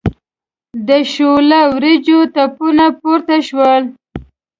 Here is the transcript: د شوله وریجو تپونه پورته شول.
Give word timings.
د 0.87 0.89
شوله 1.13 1.59
وریجو 1.73 2.19
تپونه 2.35 2.85
پورته 2.99 3.37
شول. 3.47 3.83